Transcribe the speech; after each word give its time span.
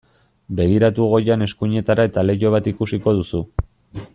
Begiratu 0.59 1.09
goian 1.11 1.45
eskuinetara 1.47 2.07
eta 2.11 2.25
leiho 2.29 2.53
bat 2.57 2.71
ikusiko 2.73 3.15
duzu. 3.21 3.45